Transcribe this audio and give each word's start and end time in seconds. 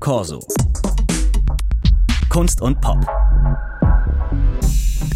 Corso. 0.00 0.40
Kunst 2.28 2.60
und 2.60 2.80
Pop. 2.80 2.98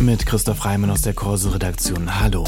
Mit 0.01 0.25
Christoph 0.27 0.65
Reimann 0.65 0.91
aus 0.91 1.03
der 1.03 1.15
Corso-Redaktion. 1.15 2.21
Hallo. 2.21 2.45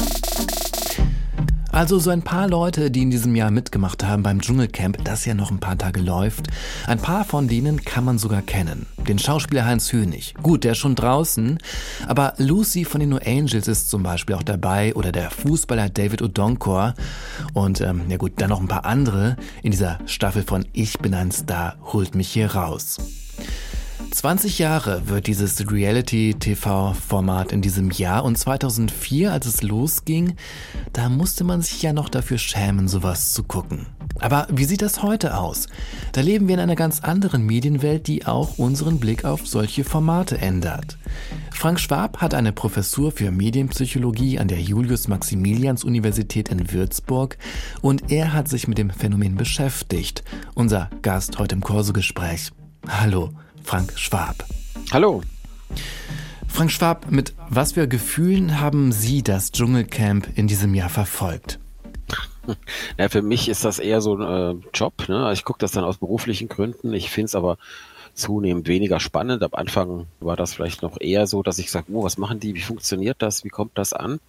Also 1.81 1.97
so 1.97 2.11
ein 2.11 2.21
paar 2.21 2.47
Leute, 2.47 2.91
die 2.91 3.01
in 3.01 3.09
diesem 3.09 3.35
Jahr 3.35 3.49
mitgemacht 3.49 4.03
haben 4.03 4.21
beim 4.21 4.39
Dschungelcamp, 4.39 5.03
das 5.03 5.25
ja 5.25 5.33
noch 5.33 5.49
ein 5.49 5.59
paar 5.59 5.79
Tage 5.79 5.99
läuft. 5.99 6.45
Ein 6.85 6.99
paar 6.99 7.25
von 7.25 7.47
denen 7.47 7.83
kann 7.83 8.05
man 8.05 8.19
sogar 8.19 8.43
kennen. 8.43 8.85
Den 9.07 9.17
Schauspieler 9.17 9.65
Heinz 9.65 9.91
Hönig. 9.91 10.35
Gut, 10.43 10.63
der 10.63 10.73
ist 10.73 10.77
schon 10.77 10.93
draußen. 10.93 11.57
Aber 12.05 12.35
Lucy 12.37 12.85
von 12.85 12.99
den 12.99 13.09
New 13.09 13.17
Angels 13.17 13.67
ist 13.67 13.89
zum 13.89 14.03
Beispiel 14.03 14.35
auch 14.35 14.43
dabei 14.43 14.93
oder 14.93 15.11
der 15.11 15.31
Fußballer 15.31 15.89
David 15.89 16.21
Odonkor. 16.21 16.93
Und 17.53 17.81
ähm, 17.81 18.03
ja 18.09 18.17
gut, 18.17 18.33
dann 18.35 18.51
noch 18.51 18.61
ein 18.61 18.67
paar 18.67 18.85
andere 18.85 19.35
in 19.63 19.71
dieser 19.71 19.97
Staffel 20.05 20.43
von 20.43 20.67
Ich 20.73 20.99
bin 20.99 21.15
ein 21.15 21.31
Star, 21.31 21.77
holt 21.91 22.13
mich 22.13 22.27
hier 22.27 22.53
raus. 22.53 22.99
20 24.11 24.59
Jahre 24.59 25.07
wird 25.07 25.27
dieses 25.27 25.71
Reality-TV-Format 25.71 27.53
in 27.53 27.61
diesem 27.61 27.91
Jahr 27.91 28.25
und 28.25 28.37
2004, 28.37 29.31
als 29.31 29.45
es 29.45 29.61
losging, 29.61 30.35
da 30.91 31.07
musste 31.07 31.45
man 31.45 31.61
sich 31.61 31.81
ja 31.81 31.93
noch 31.93 32.09
dafür 32.09 32.37
schämen, 32.37 32.89
sowas 32.89 33.31
zu 33.31 33.43
gucken. 33.43 33.87
Aber 34.19 34.47
wie 34.51 34.65
sieht 34.65 34.81
das 34.81 35.01
heute 35.01 35.37
aus? 35.37 35.67
Da 36.11 36.21
leben 36.21 36.47
wir 36.47 36.55
in 36.55 36.59
einer 36.59 36.75
ganz 36.75 36.99
anderen 36.99 37.45
Medienwelt, 37.45 38.07
die 38.07 38.25
auch 38.25 38.57
unseren 38.57 38.99
Blick 38.99 39.23
auf 39.23 39.47
solche 39.47 39.85
Formate 39.85 40.37
ändert. 40.37 40.97
Frank 41.51 41.79
Schwab 41.79 42.17
hat 42.17 42.33
eine 42.33 42.51
Professur 42.51 43.11
für 43.11 43.31
Medienpsychologie 43.31 44.39
an 44.39 44.49
der 44.49 44.59
Julius-Maximilians-Universität 44.59 46.49
in 46.49 46.71
Würzburg 46.71 47.37
und 47.81 48.11
er 48.11 48.33
hat 48.33 48.49
sich 48.49 48.67
mit 48.67 48.77
dem 48.77 48.89
Phänomen 48.89 49.37
beschäftigt. 49.37 50.23
Unser 50.53 50.89
Gast 51.01 51.39
heute 51.39 51.55
im 51.55 51.61
Kurse-Gespräch. 51.61 52.51
Hallo. 52.87 53.29
Frank 53.63 53.97
Schwab. 53.97 54.45
Hallo. 54.91 55.21
Frank 56.47 56.71
Schwab, 56.71 57.09
mit 57.09 57.33
was 57.49 57.73
für 57.73 57.87
Gefühlen 57.87 58.59
haben 58.59 58.91
Sie 58.91 59.23
das 59.23 59.51
Dschungelcamp 59.51 60.27
in 60.35 60.47
diesem 60.47 60.73
Jahr 60.75 60.89
verfolgt? 60.89 61.59
Ja, 62.97 63.07
für 63.07 63.21
mich 63.21 63.47
ist 63.49 63.65
das 63.65 63.77
eher 63.77 64.01
so 64.01 64.15
ein 64.15 64.21
äh, 64.21 64.61
Job. 64.73 65.07
Ne? 65.07 65.31
Ich 65.31 65.45
gucke 65.45 65.59
das 65.59 65.71
dann 65.71 65.83
aus 65.83 65.97
beruflichen 65.97 66.49
Gründen. 66.49 66.91
Ich 66.91 67.11
finde 67.11 67.25
es 67.25 67.35
aber 67.35 67.57
zunehmend 68.13 68.67
weniger 68.67 68.99
spannend. 68.99 69.43
Am 69.43 69.53
Anfang 69.53 70.07
war 70.19 70.35
das 70.35 70.53
vielleicht 70.53 70.81
noch 70.81 70.99
eher 70.99 71.27
so, 71.27 71.43
dass 71.43 71.59
ich 71.59 71.71
sage, 71.71 71.91
oh, 71.93 72.03
was 72.03 72.17
machen 72.17 72.39
die, 72.39 72.55
wie 72.55 72.61
funktioniert 72.61 73.21
das, 73.21 73.43
wie 73.43 73.49
kommt 73.49 73.77
das 73.77 73.93
an? 73.93 74.19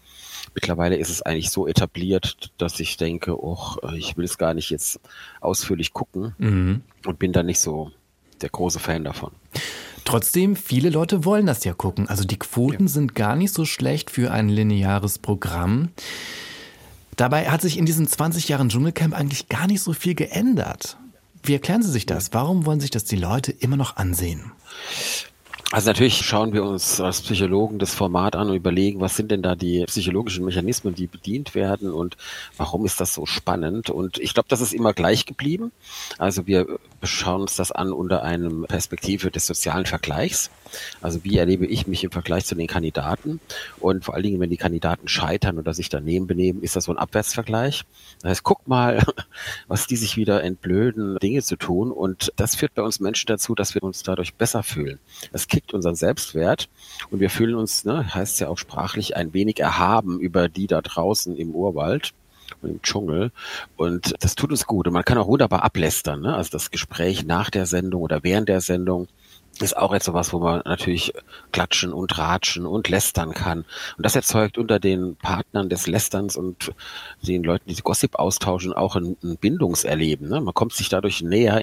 Mittlerweile 0.54 0.96
ist 0.96 1.10
es 1.10 1.22
eigentlich 1.22 1.50
so 1.50 1.66
etabliert, 1.66 2.52
dass 2.58 2.78
ich 2.80 2.96
denke, 2.96 3.42
oh, 3.42 3.76
ich 3.96 4.16
will 4.16 4.26
es 4.26 4.38
gar 4.38 4.54
nicht 4.54 4.70
jetzt 4.70 5.00
ausführlich 5.40 5.92
gucken 5.92 6.34
mhm. 6.38 6.82
und 7.06 7.18
bin 7.18 7.32
da 7.32 7.42
nicht 7.42 7.60
so 7.60 7.90
der 8.42 8.50
große 8.50 8.78
Fan 8.78 9.04
davon. 9.04 9.32
Trotzdem, 10.04 10.56
viele 10.56 10.90
Leute 10.90 11.24
wollen 11.24 11.46
das 11.46 11.64
ja 11.64 11.74
gucken. 11.74 12.08
Also 12.08 12.24
die 12.24 12.38
Quoten 12.38 12.84
ja. 12.84 12.88
sind 12.88 13.14
gar 13.14 13.36
nicht 13.36 13.54
so 13.54 13.64
schlecht 13.64 14.10
für 14.10 14.32
ein 14.32 14.48
lineares 14.48 15.18
Programm. 15.18 15.90
Dabei 17.16 17.50
hat 17.50 17.62
sich 17.62 17.78
in 17.78 17.86
diesen 17.86 18.08
20 18.08 18.48
Jahren 18.48 18.68
Dschungelcamp 18.68 19.14
eigentlich 19.14 19.48
gar 19.48 19.66
nicht 19.66 19.82
so 19.82 19.92
viel 19.92 20.14
geändert. 20.14 20.96
Wie 21.42 21.52
erklären 21.52 21.82
Sie 21.82 21.90
sich 21.90 22.06
das? 22.06 22.32
Warum 22.32 22.66
wollen 22.66 22.80
sich 22.80 22.90
das 22.90 23.04
die 23.04 23.16
Leute 23.16 23.52
immer 23.52 23.76
noch 23.76 23.96
ansehen? 23.96 24.52
Also 25.72 25.88
natürlich 25.88 26.18
schauen 26.18 26.52
wir 26.52 26.64
uns 26.64 27.00
als 27.00 27.22
Psychologen 27.22 27.78
das 27.78 27.94
Format 27.94 28.36
an 28.36 28.50
und 28.50 28.56
überlegen, 28.56 29.00
was 29.00 29.16
sind 29.16 29.30
denn 29.30 29.40
da 29.40 29.54
die 29.54 29.86
psychologischen 29.86 30.44
Mechanismen, 30.44 30.94
die 30.94 31.06
bedient 31.06 31.54
werden 31.54 31.90
und 31.90 32.18
warum 32.58 32.84
ist 32.84 33.00
das 33.00 33.14
so 33.14 33.24
spannend? 33.24 33.88
Und 33.88 34.18
ich 34.18 34.34
glaube, 34.34 34.50
das 34.50 34.60
ist 34.60 34.74
immer 34.74 34.92
gleich 34.92 35.24
geblieben. 35.24 35.72
Also 36.18 36.46
wir 36.46 36.78
schauen 37.02 37.40
uns 37.40 37.56
das 37.56 37.72
an 37.72 37.90
unter 37.90 38.22
einem 38.22 38.66
Perspektive 38.68 39.30
des 39.30 39.46
sozialen 39.46 39.86
Vergleichs. 39.86 40.50
Also 41.00 41.24
wie 41.24 41.38
erlebe 41.38 41.66
ich 41.66 41.86
mich 41.86 42.04
im 42.04 42.10
Vergleich 42.10 42.44
zu 42.44 42.54
den 42.54 42.66
Kandidaten? 42.66 43.40
Und 43.78 44.04
vor 44.04 44.14
allen 44.14 44.22
Dingen, 44.22 44.40
wenn 44.40 44.50
die 44.50 44.56
Kandidaten 44.56 45.08
scheitern 45.08 45.58
oder 45.58 45.74
sich 45.74 45.88
daneben 45.88 46.26
benehmen, 46.26 46.62
ist 46.62 46.76
das 46.76 46.84
so 46.84 46.92
ein 46.92 46.98
Abwärtsvergleich. 46.98 47.84
Das 48.20 48.30
heißt, 48.30 48.42
guck 48.42 48.66
mal, 48.66 49.02
was 49.68 49.86
die 49.86 49.96
sich 49.96 50.16
wieder 50.16 50.42
entblöden, 50.42 51.18
Dinge 51.18 51.42
zu 51.42 51.56
tun. 51.56 51.90
Und 51.90 52.32
das 52.36 52.54
führt 52.54 52.74
bei 52.74 52.82
uns 52.82 53.00
Menschen 53.00 53.26
dazu, 53.26 53.54
dass 53.54 53.74
wir 53.74 53.82
uns 53.82 54.02
dadurch 54.02 54.34
besser 54.34 54.62
fühlen. 54.62 54.98
Es 55.32 55.48
kickt 55.48 55.74
unseren 55.74 55.94
Selbstwert 55.94 56.68
und 57.10 57.20
wir 57.20 57.30
fühlen 57.30 57.54
uns, 57.54 57.84
ne, 57.84 58.14
heißt 58.14 58.40
ja 58.40 58.48
auch 58.48 58.58
sprachlich, 58.58 59.16
ein 59.16 59.34
wenig 59.34 59.60
erhaben 59.60 60.20
über 60.20 60.48
die 60.48 60.66
da 60.66 60.80
draußen 60.80 61.36
im 61.36 61.54
Urwald 61.54 62.12
und 62.60 62.70
im 62.70 62.82
Dschungel. 62.82 63.32
Und 63.76 64.14
das 64.20 64.34
tut 64.34 64.50
uns 64.50 64.66
gut. 64.66 64.86
Und 64.86 64.92
man 64.92 65.04
kann 65.04 65.18
auch 65.18 65.28
wunderbar 65.28 65.62
ablästern. 65.64 66.20
Ne? 66.20 66.34
Also 66.34 66.50
das 66.50 66.70
Gespräch 66.70 67.24
nach 67.24 67.50
der 67.50 67.66
Sendung 67.66 68.02
oder 68.02 68.22
während 68.22 68.48
der 68.48 68.60
Sendung 68.60 69.08
ist 69.60 69.76
auch 69.76 69.92
jetzt 69.92 70.06
sowas, 70.06 70.32
wo 70.32 70.38
man 70.38 70.62
natürlich 70.64 71.12
klatschen 71.52 71.92
und 71.92 72.16
ratschen 72.18 72.66
und 72.66 72.88
lästern 72.88 73.32
kann. 73.32 73.64
Und 73.96 74.06
das 74.06 74.16
erzeugt 74.16 74.58
unter 74.58 74.80
den 74.80 75.16
Partnern 75.16 75.68
des 75.68 75.86
Lästerns 75.86 76.36
und 76.36 76.72
den 77.22 77.42
Leuten, 77.42 77.68
die 77.68 77.76
Gossip 77.82 78.16
austauschen, 78.16 78.72
auch 78.72 78.96
ein, 78.96 79.16
ein 79.22 79.36
Bindungserleben. 79.36 80.28
Ne? 80.28 80.40
Man 80.40 80.54
kommt 80.54 80.72
sich 80.72 80.88
dadurch 80.88 81.22
näher 81.22 81.62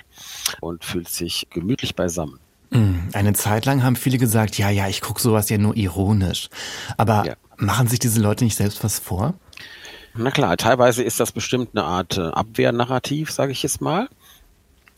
und 0.62 0.84
fühlt 0.86 1.10
sich 1.10 1.48
gemütlich 1.50 1.96
beisammen. 1.96 2.40
Mm, 2.70 3.10
eine 3.14 3.34
Zeit 3.34 3.66
lang 3.66 3.84
haben 3.84 3.96
viele 3.96 4.18
gesagt, 4.18 4.58
ja, 4.58 4.70
ja, 4.70 4.88
ich 4.88 5.02
gucke 5.02 5.22
sowas 5.22 5.50
ja 5.50 5.58
nur 5.58 5.76
ironisch. 5.76 6.50
Aber 6.98 7.26
ja. 7.26 7.34
machen 7.58 7.88
sich 7.88 8.00
diese 8.00 8.22
Leute 8.22 8.44
nicht 8.44 8.56
selbst 8.56 8.84
was 8.84 9.00
vor? 9.00 9.34
Na 10.16 10.32
klar, 10.32 10.58
teilweise 10.58 11.04
ist 11.04 11.20
das 11.20 11.32
bestimmt 11.32 11.70
eine 11.74 11.86
Art 11.86 12.18
äh, 12.18 12.22
Abwehrnarrativ, 12.22 13.32
sage 13.32 13.52
ich 13.52 13.64
jetzt 13.64 13.82
mal 13.82 14.10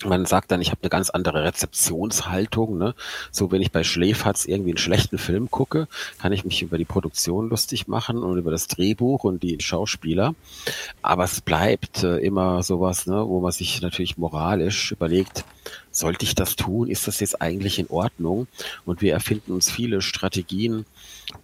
man 0.06 0.26
sagt 0.26 0.52
dann, 0.52 0.62
ich 0.62 0.72
habe 0.72 0.82
eine 0.82 0.90
ganz 0.90 1.10
andere 1.10 1.44
Rezeptionshaltung. 1.44 2.78
Ne? 2.78 2.96
So, 3.32 3.52
wenn 3.52 3.62
ich 3.62 3.72
bei 3.72 3.84
Schläferz 3.84 4.46
irgendwie 4.46 4.72
einen 4.72 4.78
schlechten 4.78 5.18
Film 5.18 5.50
gucke, 5.50 5.88
kann 6.20 6.34
ich 6.34 6.46
mich 6.46 6.62
über 6.62 6.78
die 6.78 6.86
Produktion 6.86 7.50
lustig 7.50 7.88
machen 7.88 8.20
und 8.20 8.38
über 8.38 8.52
das 8.52 8.68
Drehbuch 8.68 9.24
und 9.24 9.44
die 9.44 9.58
Schauspieler. 9.60 10.36
Aber 11.02 11.24
es 11.24 11.42
bleibt 11.42 12.04
äh, 12.04 12.18
immer 12.18 12.64
sowas, 12.64 13.08
ne, 13.08 13.28
wo 13.28 13.40
man 13.40 13.52
sich 13.52 13.82
natürlich 13.82 14.18
moralisch 14.18 14.92
überlegt, 14.92 15.46
sollte 15.92 16.26
ich 16.26 16.36
das 16.36 16.56
tun? 16.56 16.90
Ist 16.90 17.08
das 17.08 17.20
jetzt 17.20 17.42
eigentlich 17.42 17.80
in 17.80 17.88
Ordnung? 17.88 18.48
Und 18.86 19.02
wir 19.02 19.14
erfinden 19.14 19.52
uns 19.52 19.70
viele 19.70 20.02
Strategien, 20.02 20.86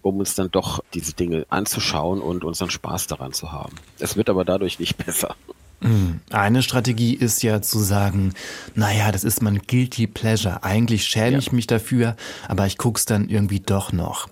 um 0.02 0.18
uns 0.18 0.34
dann 0.34 0.50
doch 0.50 0.82
diese 0.94 1.12
Dinge 1.12 1.46
anzuschauen 1.50 2.20
und 2.20 2.44
unseren 2.44 2.70
Spaß 2.70 3.06
daran 3.06 3.32
zu 3.32 3.52
haben. 3.52 3.74
Es 3.98 4.16
wird 4.16 4.30
aber 4.30 4.44
dadurch 4.44 4.78
nicht 4.78 4.96
besser. 5.04 5.36
Hm. 5.80 6.20
Eine 6.30 6.62
Strategie 6.62 7.14
ist 7.14 7.42
ja 7.42 7.62
zu 7.62 7.78
sagen, 7.78 8.34
naja, 8.74 9.12
das 9.12 9.24
ist 9.24 9.42
mein 9.42 9.60
Guilty 9.66 10.06
Pleasure. 10.06 10.64
Eigentlich 10.64 11.04
schäme 11.04 11.32
ja. 11.32 11.38
ich 11.38 11.52
mich 11.52 11.66
dafür, 11.66 12.16
aber 12.48 12.66
ich 12.66 12.78
guck's 12.78 13.04
dann 13.04 13.28
irgendwie 13.28 13.60
doch 13.60 13.92
noch. 13.92 14.28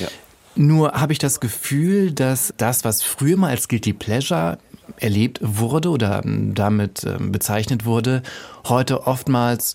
Ja. 0.00 0.08
Nur 0.54 0.92
habe 0.92 1.12
ich 1.12 1.18
das 1.18 1.40
Gefühl, 1.40 2.12
dass 2.12 2.52
das, 2.56 2.84
was 2.84 3.02
früher 3.02 3.36
mal 3.36 3.50
als 3.50 3.68
Guilty 3.68 3.92
Pleasure 3.92 4.58
erlebt 4.96 5.40
wurde 5.42 5.90
oder 5.90 6.22
hm, 6.22 6.54
damit 6.54 7.04
ähm, 7.04 7.32
bezeichnet 7.32 7.84
wurde, 7.84 8.22
heute 8.64 9.06
oftmals 9.06 9.74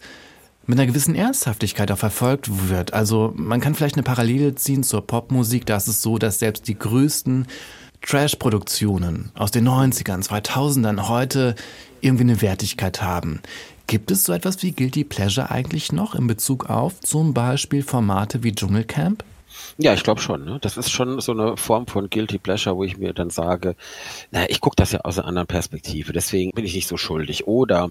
mit 0.66 0.80
einer 0.80 0.88
gewissen 0.88 1.16
Ernsthaftigkeit 1.16 1.92
auch 1.92 1.98
verfolgt 1.98 2.70
wird. 2.70 2.94
Also 2.94 3.34
man 3.36 3.60
kann 3.60 3.76
vielleicht 3.76 3.96
eine 3.96 4.04
Parallele 4.04 4.56
ziehen 4.56 4.84
zur 4.84 5.06
Popmusik. 5.06 5.66
Da 5.66 5.78
ist 5.78 5.88
es 5.88 6.02
so, 6.02 6.18
dass 6.18 6.40
selbst 6.40 6.68
die 6.68 6.78
größten 6.78 7.48
Trash-Produktionen 8.04 9.32
aus 9.34 9.52
den 9.52 9.68
90ern, 9.68 10.24
2000ern 10.24 11.08
heute 11.08 11.56
irgendwie 12.02 12.24
eine 12.24 12.42
Wertigkeit 12.42 13.02
haben. 13.02 13.42
Gibt 13.88 14.12
es 14.12 14.26
so 14.26 14.34
etwas 14.34 14.62
wie 14.62 14.72
Guilty 14.72 15.04
Pleasure 15.04 15.50
eigentlich 15.50 15.92
noch 15.92 16.16
in 16.16 16.28
Bezug 16.28 16.70
auf 16.70 17.00
zum 17.00 17.34
Beispiel 17.34 17.84
Formate 17.84 18.44
wie 18.44 18.54
Dschungelcamp? 18.54 19.24
Ja, 19.78 19.94
ich 19.94 20.04
glaube 20.04 20.22
schon. 20.22 20.46
Ne? 20.46 20.60
Das 20.62 20.78
ist 20.78 20.92
schon 20.92 21.20
so 21.20 21.32
eine 21.32 21.58
Form 21.58 21.88
von 21.88 22.10
Guilty 22.10 22.38
Pleasure, 22.38 22.76
wo 22.76 22.84
ich 22.84 22.98
mir 22.98 23.14
dann 23.14 23.30
sage, 23.30 23.76
naja, 24.32 24.48
ich 24.50 24.60
gucke 24.60 24.76
das 24.76 24.92
ja 24.92 25.02
aus 25.02 25.18
einer 25.18 25.28
anderen 25.28 25.48
Perspektive, 25.48 26.14
deswegen 26.14 26.52
bin 26.52 26.66
ich 26.66 26.76
nicht 26.76 26.88
so 26.88 26.98
schuldig. 26.98 27.48
Oder 27.48 27.90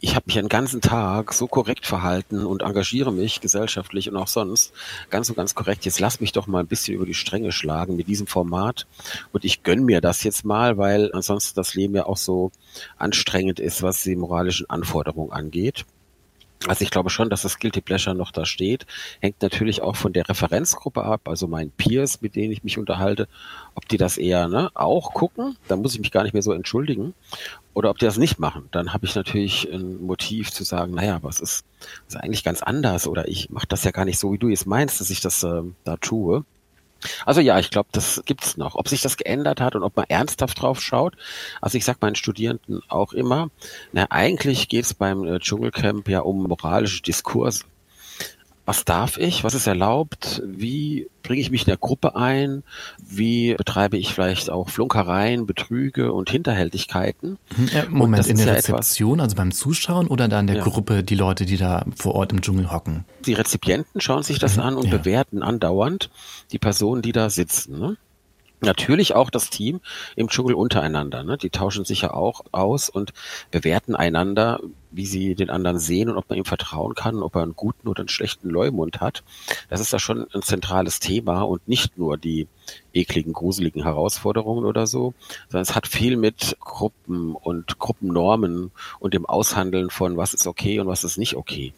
ich 0.00 0.14
habe 0.14 0.24
mich 0.26 0.38
einen 0.38 0.48
ganzen 0.48 0.80
Tag 0.80 1.32
so 1.32 1.46
korrekt 1.46 1.86
verhalten 1.86 2.46
und 2.46 2.62
engagiere 2.62 3.12
mich 3.12 3.40
gesellschaftlich 3.40 4.10
und 4.10 4.16
auch 4.16 4.28
sonst 4.28 4.72
ganz 5.10 5.28
und 5.28 5.36
ganz 5.36 5.54
korrekt. 5.54 5.84
Jetzt 5.84 6.00
lass 6.00 6.20
mich 6.20 6.32
doch 6.32 6.46
mal 6.46 6.60
ein 6.60 6.66
bisschen 6.66 6.94
über 6.94 7.06
die 7.06 7.14
Stränge 7.14 7.52
schlagen 7.52 7.96
mit 7.96 8.08
diesem 8.08 8.26
Format 8.26 8.86
und 9.32 9.44
ich 9.44 9.62
gönn 9.62 9.84
mir 9.84 10.00
das 10.00 10.22
jetzt 10.22 10.44
mal, 10.44 10.78
weil 10.78 11.10
ansonsten 11.12 11.56
das 11.56 11.74
Leben 11.74 11.94
ja 11.94 12.06
auch 12.06 12.16
so 12.16 12.50
anstrengend 12.96 13.60
ist, 13.60 13.82
was 13.82 14.02
die 14.02 14.16
moralischen 14.16 14.68
Anforderungen 14.70 15.32
angeht. 15.32 15.84
Also 16.66 16.82
ich 16.82 16.90
glaube 16.90 17.08
schon, 17.08 17.30
dass 17.30 17.42
das 17.42 17.58
Guilty 17.58 17.80
Pleasure 17.80 18.16
noch 18.16 18.32
da 18.32 18.44
steht. 18.44 18.84
Hängt 19.20 19.40
natürlich 19.42 19.80
auch 19.80 19.94
von 19.94 20.12
der 20.12 20.28
Referenzgruppe 20.28 21.04
ab, 21.04 21.28
also 21.28 21.46
meinen 21.46 21.70
Peers, 21.70 22.20
mit 22.20 22.34
denen 22.34 22.52
ich 22.52 22.64
mich 22.64 22.78
unterhalte, 22.78 23.28
ob 23.74 23.88
die 23.88 23.96
das 23.96 24.18
eher 24.18 24.48
ne, 24.48 24.70
auch 24.74 25.14
gucken, 25.14 25.56
dann 25.68 25.80
muss 25.80 25.94
ich 25.94 26.00
mich 26.00 26.10
gar 26.10 26.24
nicht 26.24 26.32
mehr 26.32 26.42
so 26.42 26.52
entschuldigen. 26.52 27.14
Oder 27.74 27.90
ob 27.90 27.98
die 27.98 28.06
das 28.06 28.16
nicht 28.16 28.40
machen, 28.40 28.68
dann 28.72 28.92
habe 28.92 29.06
ich 29.06 29.14
natürlich 29.14 29.72
ein 29.72 30.04
Motiv 30.04 30.50
zu 30.50 30.64
sagen, 30.64 30.94
naja, 30.94 31.20
was 31.22 31.38
ist, 31.38 31.64
ist 32.08 32.16
eigentlich 32.16 32.42
ganz 32.42 32.60
anders 32.60 33.06
oder 33.06 33.28
ich 33.28 33.50
mache 33.50 33.68
das 33.68 33.84
ja 33.84 33.92
gar 33.92 34.04
nicht 34.04 34.18
so, 34.18 34.32
wie 34.32 34.38
du 34.38 34.48
jetzt 34.48 34.66
meinst, 34.66 35.00
dass 35.00 35.10
ich 35.10 35.20
das 35.20 35.44
äh, 35.44 35.62
da 35.84 35.96
tue. 35.96 36.44
Also 37.26 37.40
ja, 37.40 37.58
ich 37.58 37.70
glaube, 37.70 37.88
das 37.92 38.22
gibt's 38.24 38.56
noch. 38.56 38.74
Ob 38.74 38.88
sich 38.88 39.02
das 39.02 39.16
geändert 39.16 39.60
hat 39.60 39.76
und 39.76 39.82
ob 39.82 39.96
man 39.96 40.06
ernsthaft 40.08 40.60
drauf 40.60 40.80
schaut. 40.80 41.14
Also 41.60 41.78
ich 41.78 41.84
sage 41.84 41.98
meinen 42.00 42.16
Studierenden 42.16 42.80
auch 42.88 43.12
immer, 43.12 43.50
na 43.92 44.06
eigentlich 44.10 44.68
geht's 44.68 44.94
beim 44.94 45.24
äh, 45.24 45.38
Dschungelcamp 45.38 46.08
ja 46.08 46.20
um 46.20 46.44
moralische 46.44 47.02
Diskurse 47.02 47.64
was 48.68 48.84
darf 48.84 49.16
ich, 49.16 49.44
was 49.44 49.54
ist 49.54 49.66
erlaubt, 49.66 50.42
wie 50.44 51.08
bringe 51.22 51.40
ich 51.40 51.50
mich 51.50 51.62
in 51.62 51.68
der 51.68 51.78
Gruppe 51.78 52.16
ein, 52.16 52.64
wie 52.98 53.54
betreibe 53.54 53.96
ich 53.96 54.12
vielleicht 54.12 54.50
auch 54.50 54.68
Flunkereien, 54.68 55.46
Betrüge 55.46 56.12
und 56.12 56.28
Hinterhältigkeiten. 56.28 57.38
Mhm. 57.56 57.70
Ja, 57.72 57.84
Moment, 57.88 58.26
in 58.26 58.36
der 58.36 58.44
ja 58.44 58.52
Rezeption, 58.52 59.20
also 59.20 59.36
beim 59.36 59.52
Zuschauen 59.52 60.06
oder 60.06 60.28
da 60.28 60.38
in 60.38 60.48
der 60.48 60.56
ja. 60.56 60.64
Gruppe 60.64 61.02
die 61.02 61.14
Leute, 61.14 61.46
die 61.46 61.56
da 61.56 61.86
vor 61.96 62.14
Ort 62.14 62.32
im 62.32 62.42
Dschungel 62.42 62.70
hocken? 62.70 63.06
Die 63.24 63.32
Rezipienten 63.32 64.02
schauen 64.02 64.22
sich 64.22 64.38
das 64.38 64.58
mhm. 64.58 64.62
an 64.62 64.76
und 64.76 64.90
bewerten 64.90 65.42
andauernd 65.42 66.10
die 66.52 66.58
Personen, 66.58 67.00
die 67.00 67.12
da 67.12 67.30
sitzen. 67.30 67.78
Ne? 67.78 67.96
Natürlich 68.60 69.14
auch 69.14 69.30
das 69.30 69.48
Team 69.48 69.80
im 70.14 70.28
Dschungel 70.28 70.54
untereinander. 70.54 71.22
Ne? 71.22 71.38
Die 71.38 71.48
tauschen 71.48 71.86
sich 71.86 72.02
ja 72.02 72.12
auch 72.12 72.42
aus 72.52 72.90
und 72.90 73.14
bewerten 73.50 73.94
einander, 73.94 74.60
wie 74.90 75.06
sie 75.06 75.34
den 75.34 75.50
anderen 75.50 75.78
sehen 75.78 76.08
und 76.08 76.16
ob 76.16 76.28
man 76.28 76.38
ihm 76.38 76.44
vertrauen 76.44 76.94
kann, 76.94 77.22
ob 77.22 77.36
er 77.36 77.42
einen 77.42 77.56
guten 77.56 77.88
oder 77.88 78.00
einen 78.00 78.08
schlechten 78.08 78.48
Leumund 78.48 79.00
hat. 79.00 79.22
Das 79.68 79.80
ist 79.80 79.92
da 79.92 79.98
schon 79.98 80.26
ein 80.34 80.42
zentrales 80.42 81.00
Thema 81.00 81.42
und 81.42 81.66
nicht 81.68 81.98
nur 81.98 82.16
die 82.16 82.46
ekligen, 82.92 83.32
gruseligen 83.32 83.82
Herausforderungen 83.82 84.64
oder 84.64 84.86
so, 84.86 85.14
sondern 85.48 85.62
es 85.62 85.74
hat 85.74 85.86
viel 85.86 86.16
mit 86.16 86.56
Gruppen 86.60 87.34
und 87.34 87.78
Gruppennormen 87.78 88.72
und 88.98 89.14
dem 89.14 89.26
Aushandeln 89.26 89.90
von 89.90 90.16
was 90.16 90.34
ist 90.34 90.46
okay 90.46 90.80
und 90.80 90.86
was 90.86 91.04
ist 91.04 91.18
nicht 91.18 91.36
okay. 91.36 91.72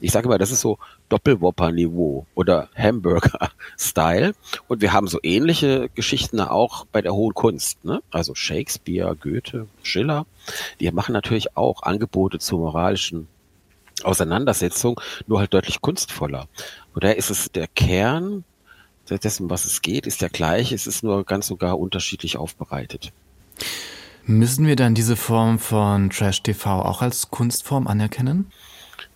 Ich 0.00 0.12
sage 0.12 0.28
mal, 0.28 0.38
das 0.38 0.50
ist 0.50 0.60
so 0.60 0.78
Doppelwopper-Niveau 1.12 2.26
oder 2.34 2.70
Hamburger-Style. 2.74 4.34
Und 4.66 4.80
wir 4.80 4.94
haben 4.94 5.08
so 5.08 5.18
ähnliche 5.22 5.90
Geschichten 5.94 6.40
auch 6.40 6.86
bei 6.86 7.02
der 7.02 7.12
hohen 7.12 7.34
Kunst. 7.34 7.84
Ne? 7.84 8.02
Also 8.10 8.34
Shakespeare, 8.34 9.14
Goethe, 9.14 9.68
Schiller, 9.82 10.24
die 10.80 10.90
machen 10.90 11.12
natürlich 11.12 11.54
auch 11.54 11.82
Angebote 11.82 12.38
zur 12.52 12.60
moralischen 12.60 13.28
Auseinandersetzung, 14.04 15.00
nur 15.26 15.38
halt 15.38 15.54
deutlich 15.54 15.80
kunstvoller. 15.80 16.48
Oder 16.94 17.16
ist 17.16 17.30
es 17.30 17.50
der 17.50 17.66
Kern 17.66 18.44
dessen, 19.08 19.48
was 19.48 19.64
es 19.64 19.80
geht, 19.80 20.06
ist 20.06 20.20
der 20.20 20.28
gleiche, 20.28 20.74
es 20.74 20.86
ist 20.86 21.02
nur 21.02 21.24
ganz 21.24 21.46
sogar 21.46 21.78
unterschiedlich 21.78 22.36
aufbereitet. 22.36 23.12
Müssen 24.24 24.66
wir 24.66 24.76
dann 24.76 24.94
diese 24.94 25.16
Form 25.16 25.58
von 25.58 26.10
Trash-TV 26.10 26.82
auch 26.82 27.00
als 27.02 27.30
Kunstform 27.30 27.86
anerkennen? 27.86 28.52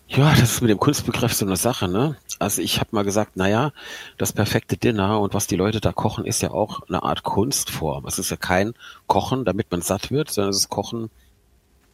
Ja, 0.07 0.31
das 0.31 0.53
ist 0.53 0.61
mit 0.61 0.69
dem 0.71 0.79
Kunstbegriff 0.79 1.33
so 1.33 1.45
eine 1.45 1.57
Sache, 1.57 1.87
ne? 1.87 2.15
Also 2.39 2.61
ich 2.61 2.79
habe 2.79 2.89
mal 2.91 3.03
gesagt, 3.03 3.37
naja, 3.37 3.71
das 4.17 4.33
perfekte 4.33 4.77
Dinner 4.77 5.19
und 5.19 5.33
was 5.33 5.47
die 5.47 5.55
Leute 5.55 5.79
da 5.79 5.91
kochen, 5.91 6.25
ist 6.25 6.41
ja 6.41 6.51
auch 6.51 6.81
eine 6.87 7.03
Art 7.03 7.23
Kunstform. 7.23 8.05
Es 8.05 8.19
ist 8.19 8.31
ja 8.31 8.37
kein 8.37 8.73
Kochen, 9.05 9.45
damit 9.45 9.69
man 9.71 9.81
satt 9.81 10.09
wird, 10.11 10.31
sondern 10.31 10.51
es 10.51 10.57
ist 10.57 10.69
Kochen 10.69 11.09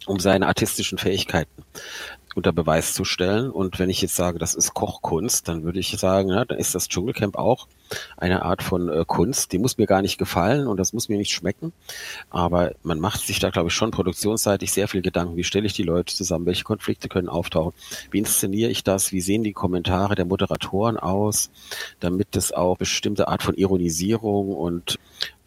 um 0.08 0.20
seine 0.20 0.48
artistischen 0.48 0.98
Fähigkeiten 0.98 1.64
unter 2.36 2.52
Beweis 2.52 2.94
zu 2.94 3.06
stellen. 3.06 3.50
Und 3.50 3.80
wenn 3.80 3.90
ich 3.90 4.02
jetzt 4.02 4.16
sage, 4.16 4.40
das 4.40 4.56
ist 4.56 4.74
Kochkunst, 4.74 5.48
dann 5.48 5.64
würde 5.64 5.80
ich 5.80 5.90
sagen, 5.98 6.30
ja, 6.30 6.46
dann 6.46 6.58
ist 6.58 6.76
das 6.76 6.88
Dschungelcamp 6.88 7.38
auch 7.38 7.68
eine 8.18 8.44
Art 8.44 8.64
von 8.64 8.90
äh, 8.90 9.04
Kunst. 9.06 9.52
Die 9.52 9.60
muss 9.60 9.78
mir 9.78 9.86
gar 9.86 10.02
nicht 10.02 10.18
gefallen 10.18 10.68
und 10.68 10.78
das 10.78 10.94
muss 10.94 11.10
mir 11.10 11.18
nicht 11.18 11.32
schmecken. 11.32 11.74
Aber 12.30 12.74
man 12.82 13.00
macht 13.00 13.22
sich 13.22 13.40
da, 13.40 13.50
glaube 13.50 13.70
ich, 13.70 13.74
schon 13.74 13.92
produktionsseitig 13.92 14.72
sehr 14.72 14.88
viel 14.88 15.02
Gedanken. 15.02 15.36
Wie 15.36 15.44
stelle 15.44 15.68
ich 15.68 15.74
die 15.74 15.84
Leute 15.84 16.14
zusammen? 16.14 16.46
Welche 16.46 16.64
Konflikte 16.64 17.08
können 17.08 17.30
auftauchen? 17.30 17.74
Wie 18.10 18.20
inszeniere 18.20 18.72
ich 18.72 18.84
das? 18.84 19.12
Wie 19.12 19.22
sehen 19.22 19.44
die 19.44 19.54
Kommentare 19.54 20.16
der 20.16 20.26
Moderatoren 20.26 20.98
aus? 20.98 21.52
Damit 22.00 22.36
es 22.36 22.52
auch 22.52 22.78
bestimmte 22.78 23.28
Art 23.28 23.44
von 23.44 23.56
Ironisierung 23.56 24.56
und 24.56 24.98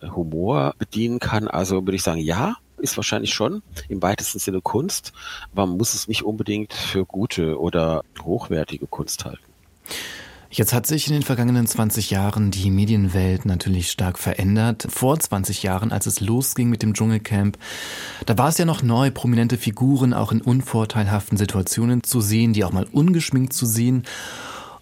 äh, 0.00 0.08
Humor 0.08 0.74
bedienen 0.78 1.18
kann. 1.18 1.48
Also 1.48 1.84
würde 1.84 1.96
ich 1.96 2.02
sagen, 2.02 2.20
ja, 2.20 2.56
ist 2.78 2.96
wahrscheinlich 2.96 3.34
schon 3.34 3.62
im 3.88 4.02
weitesten 4.02 4.38
Sinne 4.38 4.60
Kunst, 4.60 5.12
aber 5.52 5.66
man 5.66 5.76
muss 5.76 5.94
es 5.94 6.08
nicht 6.08 6.22
unbedingt 6.22 6.72
für 6.72 7.04
gute 7.04 7.58
oder 7.60 8.02
hochwertige 8.22 8.86
Kunst 8.86 9.24
halten. 9.24 9.42
Jetzt 10.48 10.72
hat 10.72 10.86
sich 10.86 11.08
in 11.08 11.12
den 11.12 11.22
vergangenen 11.22 11.66
20 11.66 12.10
Jahren 12.10 12.50
die 12.50 12.70
Medienwelt 12.70 13.44
natürlich 13.44 13.90
stark 13.90 14.18
verändert. 14.18 14.86
Vor 14.88 15.18
20 15.18 15.62
Jahren, 15.62 15.92
als 15.92 16.06
es 16.06 16.20
losging 16.20 16.70
mit 16.70 16.82
dem 16.82 16.94
Dschungelcamp, 16.94 17.58
da 18.24 18.38
war 18.38 18.48
es 18.48 18.56
ja 18.56 18.64
noch 18.64 18.82
neu, 18.82 19.10
prominente 19.10 19.58
Figuren 19.58 20.14
auch 20.14 20.32
in 20.32 20.40
unvorteilhaften 20.40 21.36
Situationen 21.36 22.04
zu 22.04 22.20
sehen, 22.20 22.52
die 22.52 22.64
auch 22.64 22.72
mal 22.72 22.86
ungeschminkt 22.90 23.52
zu 23.52 23.66
sehen. 23.66 24.04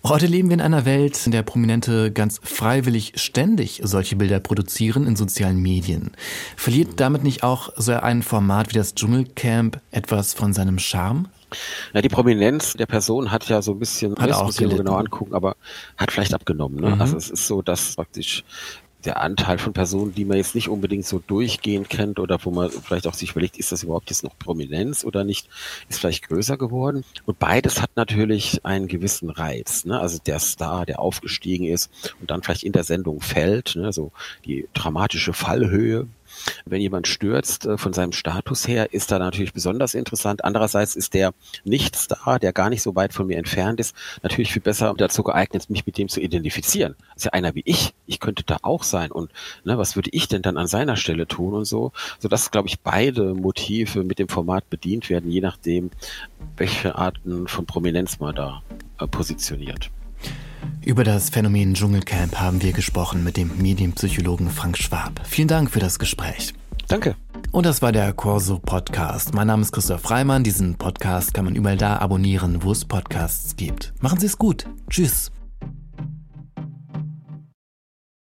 Heute 0.06 0.26
leben 0.26 0.50
wir 0.50 0.54
in 0.54 0.60
einer 0.60 0.84
Welt, 0.84 1.18
in 1.24 1.32
der 1.32 1.42
Prominente 1.42 2.12
ganz 2.12 2.38
freiwillig 2.42 3.14
ständig 3.16 3.80
solche 3.84 4.16
Bilder 4.16 4.38
produzieren 4.38 5.06
in 5.06 5.16
sozialen 5.16 5.62
Medien. 5.62 6.12
Verliert 6.58 7.00
damit 7.00 7.24
nicht 7.24 7.42
auch 7.42 7.72
so 7.76 7.94
ein 7.94 8.22
Format 8.22 8.68
wie 8.68 8.74
das 8.76 8.94
Dschungelcamp 8.94 9.80
etwas 9.92 10.34
von 10.34 10.52
seinem 10.52 10.78
Charme? 10.78 11.30
Ja, 11.94 12.02
die 12.02 12.10
Prominenz 12.10 12.74
der 12.74 12.84
Person 12.84 13.30
hat 13.30 13.48
ja 13.48 13.62
so 13.62 13.72
ein 13.72 13.78
bisschen, 13.78 14.14
hat 14.16 14.30
auch 14.32 14.44
muss 14.44 14.60
ich 14.60 14.68
genau 14.68 14.96
angucken, 14.96 15.32
aber 15.32 15.56
hat 15.96 16.12
vielleicht 16.12 16.34
abgenommen. 16.34 16.80
Ne? 16.82 16.96
Mhm. 16.96 17.00
Also 17.00 17.16
es 17.16 17.30
ist 17.30 17.46
so, 17.46 17.62
dass 17.62 17.96
praktisch 17.96 18.44
der 19.04 19.20
Anteil 19.20 19.58
von 19.58 19.72
Personen, 19.72 20.14
die 20.14 20.24
man 20.24 20.36
jetzt 20.36 20.54
nicht 20.54 20.68
unbedingt 20.68 21.06
so 21.06 21.18
durchgehend 21.18 21.88
kennt 21.88 22.18
oder 22.18 22.38
wo 22.42 22.50
man 22.50 22.70
vielleicht 22.70 23.06
auch 23.06 23.14
sich 23.14 23.32
überlegt, 23.32 23.58
ist 23.58 23.72
das 23.72 23.82
überhaupt 23.82 24.10
jetzt 24.10 24.24
noch 24.24 24.38
Prominenz 24.38 25.04
oder 25.04 25.24
nicht, 25.24 25.48
ist 25.88 26.00
vielleicht 26.00 26.28
größer 26.28 26.56
geworden. 26.56 27.04
Und 27.26 27.38
beides 27.38 27.80
hat 27.82 27.90
natürlich 27.96 28.64
einen 28.64 28.88
gewissen 28.88 29.30
Reiz. 29.30 29.84
Ne? 29.84 29.98
Also 29.98 30.18
der 30.24 30.38
Star, 30.38 30.86
der 30.86 31.00
aufgestiegen 31.00 31.66
ist 31.66 31.90
und 32.20 32.30
dann 32.30 32.42
vielleicht 32.42 32.64
in 32.64 32.72
der 32.72 32.84
Sendung 32.84 33.20
fällt, 33.20 33.76
ne? 33.76 33.92
so 33.92 34.12
die 34.44 34.68
dramatische 34.74 35.32
Fallhöhe, 35.32 36.06
wenn 36.64 36.80
jemand 36.80 37.06
stürzt 37.06 37.66
äh, 37.66 37.78
von 37.78 37.92
seinem 37.92 38.12
Status 38.12 38.66
her, 38.66 38.92
ist 38.92 39.10
da 39.10 39.18
natürlich 39.18 39.52
besonders 39.52 39.94
interessant. 39.94 40.44
Andererseits 40.44 40.96
ist 40.96 41.14
der 41.14 41.34
Nichtstar, 41.64 42.38
der 42.38 42.52
gar 42.52 42.70
nicht 42.70 42.82
so 42.82 42.94
weit 42.94 43.12
von 43.12 43.26
mir 43.26 43.38
entfernt 43.38 43.80
ist, 43.80 43.94
natürlich 44.22 44.52
viel 44.52 44.62
besser 44.62 44.94
dazu 44.96 45.22
geeignet, 45.22 45.70
mich 45.70 45.86
mit 45.86 45.98
dem 45.98 46.08
zu 46.08 46.20
identifizieren. 46.20 46.94
Das 47.14 47.16
ist 47.16 47.24
ja 47.24 47.32
einer 47.32 47.54
wie 47.54 47.62
ich. 47.64 47.94
Ich 48.06 48.20
könnte 48.20 48.44
da 48.44 48.58
auch 48.62 48.82
sein. 48.82 49.10
Und 49.10 49.30
ne, 49.64 49.78
was 49.78 49.96
würde 49.96 50.10
ich 50.12 50.28
denn 50.28 50.42
dann 50.42 50.56
an 50.56 50.66
seiner 50.66 50.96
Stelle 50.96 51.26
tun 51.26 51.54
und 51.54 51.64
so? 51.64 51.92
Sodass, 52.18 52.50
glaube 52.50 52.68
ich, 52.68 52.80
beide 52.80 53.34
Motive 53.34 54.04
mit 54.04 54.18
dem 54.18 54.28
Format 54.28 54.68
bedient 54.70 55.10
werden, 55.10 55.30
je 55.30 55.40
nachdem, 55.40 55.90
welche 56.56 56.96
Arten 56.96 57.48
von 57.48 57.66
Prominenz 57.66 58.18
man 58.18 58.34
da 58.34 58.62
äh, 58.98 59.06
positioniert. 59.06 59.90
Über 60.84 61.04
das 61.04 61.30
Phänomen 61.30 61.74
Dschungelcamp 61.74 62.38
haben 62.40 62.62
wir 62.62 62.72
gesprochen 62.72 63.24
mit 63.24 63.36
dem 63.36 63.50
Medienpsychologen 63.56 64.50
Frank 64.50 64.78
Schwab. 64.78 65.20
Vielen 65.24 65.48
Dank 65.48 65.70
für 65.70 65.80
das 65.80 65.98
Gespräch. 65.98 66.54
Danke. 66.88 67.16
Und 67.52 67.66
das 67.66 67.82
war 67.82 67.92
der 67.92 68.12
Corso 68.12 68.58
Podcast. 68.58 69.32
Mein 69.32 69.46
Name 69.46 69.62
ist 69.62 69.72
Christoph 69.72 70.02
Freimann. 70.02 70.44
Diesen 70.44 70.74
Podcast 70.74 71.32
kann 71.32 71.44
man 71.44 71.54
überall 71.54 71.76
da 71.76 71.98
abonnieren, 71.98 72.62
wo 72.62 72.72
es 72.72 72.84
Podcasts 72.84 73.56
gibt. 73.56 73.94
Machen 74.00 74.18
Sie 74.18 74.26
es 74.26 74.36
gut. 74.38 74.66
Tschüss. 74.90 75.30